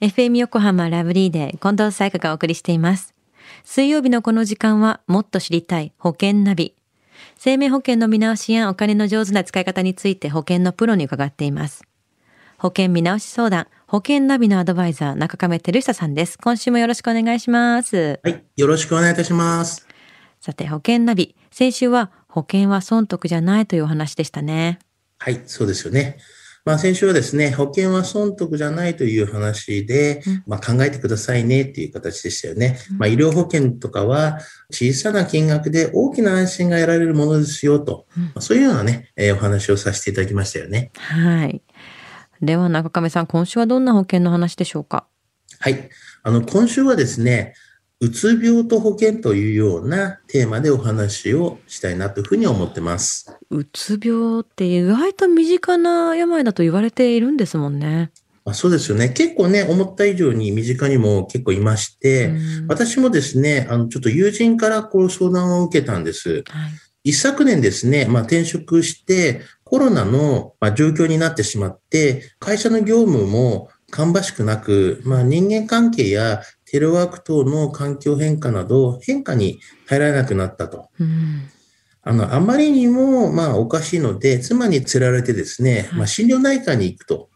[0.00, 3.14] FM 横浜ラブリーで近藤彩香がお送りしています。
[3.64, 6.74] 水曜日のこの時間はもっと知りたい保険ナビ。
[7.36, 11.82] 生命保険の見直しやお金の上手な使い方について保険のプロに伺っています。
[12.56, 16.38] 保険見直し相談、保険ナビのアドバイザー、中亀照久さんです。
[16.38, 18.20] 今週もよろしくお願いします。
[18.22, 19.86] はい、よろしくお願いいたします。
[20.40, 21.36] さて、保険ナビ。
[21.50, 24.78] 先週は保険は損得じゃないというお話でしたね。
[25.18, 26.16] はい、そうですよね。
[26.70, 32.78] まあ、先週はですね、保険は損得じゃないという話で、まあ、考えてくださいねっていう形でしたよね。
[32.96, 34.38] まあ、医療保険とかは
[34.70, 40.92] 小さな金額で大きな安心が得られるものですよと、まあ、そういうようなね、えー、お話をさせていただきましたよね。
[40.94, 41.60] はい。
[42.40, 45.08] では中亀さん、今週はどんな保険の話でしょうか？
[45.58, 45.90] はい。
[46.22, 47.54] あの、今週はですね、
[48.02, 53.38] うつ病と保険というようなテーマでお話をしたいなというふうに思ってます。
[53.50, 58.10] うつ病って意外と身近な病だと言われているんですもんね。
[58.46, 59.10] あそうですよね。
[59.10, 62.32] 結構ね、思った以上に身近にも結構いまして、
[62.68, 66.36] 私もですね、あの、ちょっと友人からこう相談を受けたんです。
[66.36, 66.44] はい
[67.02, 80.88] 一昨年ですね、まあ、転職してコロナの状況になってしまって、会社の業務も芳しくなく、まあ、人間関係やテレワーク等の環境変化など変化に耐えられなくなったと。
[81.00, 81.48] うん
[82.02, 87.28] あの、あまりにも、まあ、おかしいので、妻に連れられてですね、まあ、心療内科に行くと。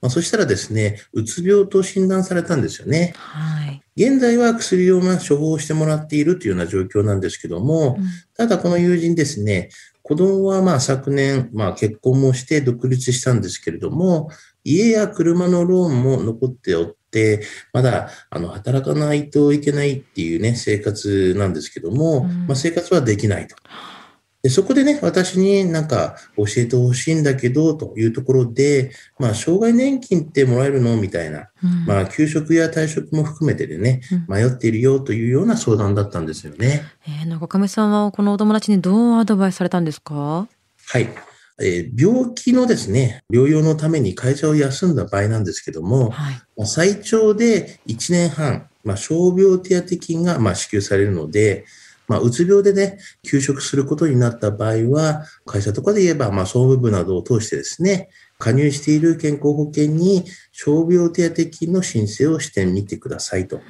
[0.00, 3.14] まあ、そしたらですね、うつ病と診断されたんですよね。
[3.16, 3.82] はい。
[3.96, 8.04] 現在は薬をま処方してもらっているというような状況なんですけども、うん、
[8.36, 9.70] ただこの友人ですね、
[10.02, 14.30] 子供はまあ昨年、まあ結婚もして独立したんですけれども、
[14.64, 17.01] 家や車のローンも残っておって、
[17.72, 23.56] まだ、あの、働かないといけないっていうね、生活なんですけども、うん、まあ生活はできないと。
[24.42, 36.82] でそこでね、私になんか教えてほしいんだけど、というところで、まあ、障害年金ってもらえるのみたいな、うん、まあ、給食や退職も含めてでね、迷っているよというような相談だったんですよね。
[37.06, 40.48] えー、中亀さんはこのお友達にどうアドバイスされたんですか？
[40.86, 41.08] はい。
[41.60, 51.64] えー、病気のですね、療養のために会社を休んだ場合なんですけども、はい、最長で1年半、まあ、傷病手当金がまあ支給されるので、
[52.08, 58.08] まあ、うつ病でね、休職することになった場合は、会社とかで言えば、まあ、総務部などを通してですね、
[58.38, 63.56] 加入している健康保険に傷病手当金の申請をしてみてくださいと。
[63.56, 63.62] うん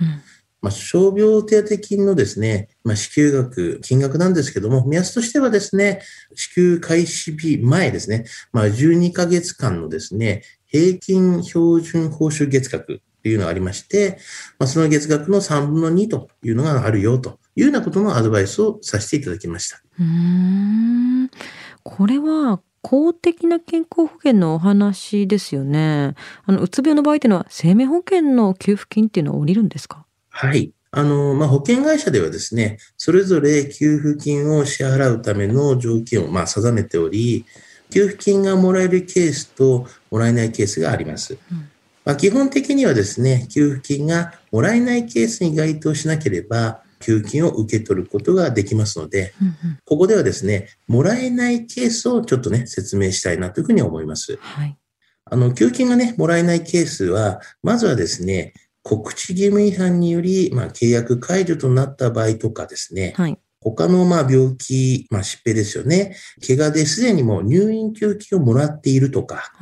[0.63, 6.01] まあ、傷病手当金のですね、まあ、支給額、金額なんですけども、目安としてはですね、
[6.35, 14.19] 支給開始日前ですね、まあ、12ヶ月間のですね、平均標準報酬月額というのがありまして、
[14.59, 19.83] まあ、その月額の3分の2というのがあるよというようなことのアドバイスをさせていただきました。
[20.01, 21.31] うん
[21.83, 26.15] これは公的な健康保険のお話ですよね。
[26.47, 30.05] あの、うつ病の場合っていうのは生命保険の給付金っていうのは下りるんですか？
[30.33, 30.73] はい。
[30.91, 37.47] あの、まあ、保険会社ではですね、それぞれ給付金を支払うための条件をまあ定めており、
[37.91, 41.39] 給付金がもらえるケースともらえないケースがあります。
[41.51, 41.69] うん
[42.05, 49.55] まあ、基本的にはですね、給付金がもらえないケースに該当しなければ、給付金を受け取ることができますので、うんうん、
[49.85, 54.37] ここではですね、もらえないケースをちょっとね、説明したいなというふうに思います。
[54.41, 54.77] はい、
[55.25, 66.17] あの、給付金がね、もらえないケースは、まずはですね、告知義務違反により、まあ、契約解除となった場合とかですね、はい、他のまあ病気、まあ、疾病ですよね、
[66.47, 69.53] 怪我ですでにもう入院給付金をもらっているとか、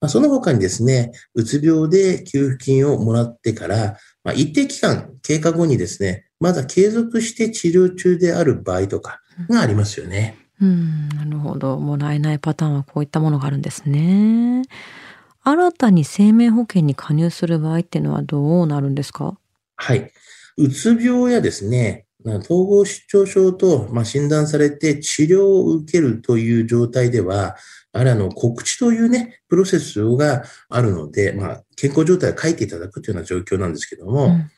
[0.00, 10.36] まあ、その他にですね、うつ病で給付金をもらってから、まあ、一定期間経過後にですね、まだ継続して治療中である場合とかがありますよね。
[10.60, 11.78] うん、なるほど。
[11.78, 14.62] もらえないパターンはこういったものがあるんですね。
[15.44, 19.38] 新たに生命保険に加入する場合っていうのはどうなるんですか？
[19.76, 20.10] はい。
[20.56, 27.56] うつ病やですね、統合失調症と、まあ、診断されて治療を受けるという状態では、
[27.92, 34.50] あれあの告知というね、プロセスがあるので、まあ、健康状態を書いていただくというような状況なんですけども、うん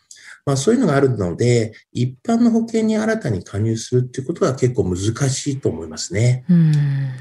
[0.46, 4.96] まあ、そういうのがあるので、一般の保険に新たに加入するっていうことは結構難
[5.28, 6.44] しいと思いますね。
[6.48, 6.70] うん、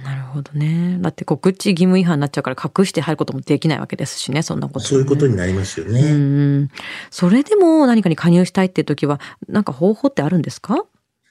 [0.04, 1.00] なるほどね。
[1.02, 6.02] だって告知義務違反になっちゃうから隠して入ることもできないわけですしね、そんなこと、ね、そういうことになりますよね。
[6.02, 6.70] うん。
[7.10, 9.20] それでも何かに加入したいっていう時は、
[9.50, 10.86] なんか方法ってあるんですか？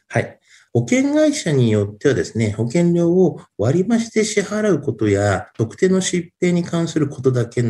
[0.08, 0.38] はい。
[0.74, 7.62] 保険会社によってはですね、保険料を割増して支払うことや、特定の疾病に関することだけ、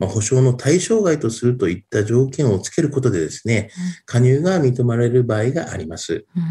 [0.00, 3.70] まあ、保証の対象外とするといった条件をつけることでですね、
[4.06, 6.26] 加入が認められる場合があります。
[6.36, 6.42] うん、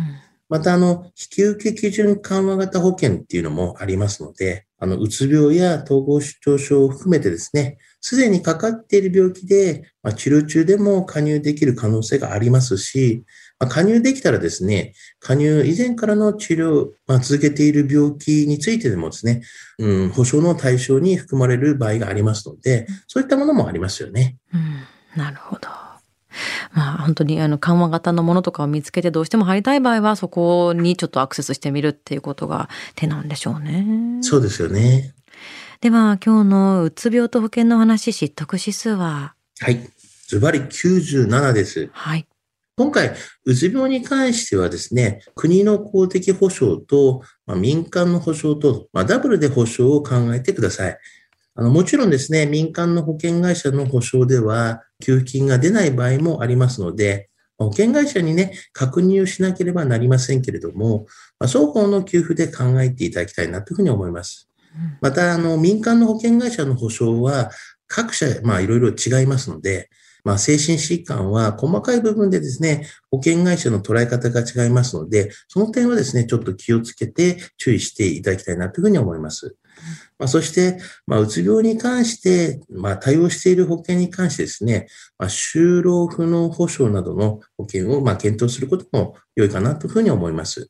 [0.47, 13.23] また、あの、引受基準緩和型保険っていうのもありますので、あの、うつ病や統合失調症を含めてですね、すでにかかっている病気で、まあ、治療中でも加入できる可能性がありますし、
[13.59, 19.41] まあ、加入できたらですね、加入以前からの治療、まあ、続けている病気についてでもですね、
[19.79, 24.37] うん、保証の対象に含まれる場合がありますので、そういったものもありますよね。
[24.53, 25.76] うん、なるほど。
[27.07, 33.85] まあ本当にあの緩和型のものとかを見つけてどうしても入りたい場合はそこにちょっとアクセスしてみるっていうことが手なんでしょうね。
[34.21, 35.13] そうですよね。
[35.79, 39.35] では今日のうつ病と保険の話、知得指数は？
[39.59, 39.89] はい。
[40.27, 41.89] ズバリ97です。
[41.93, 42.27] はい。
[42.75, 43.13] 今回、
[43.45, 50.97] うつ病に関してはですね、国の公的保障と、まあ、民間の保障と、まあ、ダブルで保障を考えてください。
[51.59, 61.07] あのもちろんですね、民間の保険会社の保証では、給付金が出ない場合もありますので、保険会社にね、確認をしなければなりませんけれども、
[61.39, 64.47] まあ、双方の給付で考えていただきたいなというふうに思います。
[65.01, 67.49] また、あの、民間の保険会社の保証は、
[67.87, 69.89] 各社、まあ、いろいろ違いますので、
[70.23, 79.55] まあ、精神疾患は細かい部分でですね、保険会社の捉え方が違いますので、その点はですね、ちょっと気をつけて注意していただきたいなというふうに思います。
[80.19, 84.87] まあ、そして、まあ、うつ病に関して、まあ、対応している保険に関してですね、
[85.17, 90.69] まあ、就労不能保障などの保険を、まあ、検討することも良いかなというふうに思います。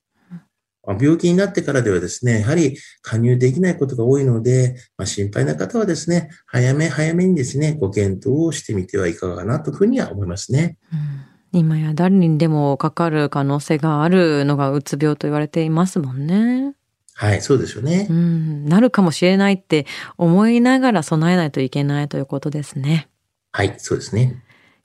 [1.01, 10.77] 病気になってからではですね、やはり加入できないことが多いので、まあ、心配な方はですね、早め早めにですね、ご検討をしてみてはいかがかなというふうには思いますね。
[10.94, 16.74] うん今や誰にでもかかる可能性があるのがうつ病と言われていますもんね。
[17.19, 18.06] はい、そうですよね。
[18.12, 19.88] うん、なるかもしれないって
[20.19, 23.10] 思いながら備えないといけないということですね。
[23.52, 24.44] はい、そうですね。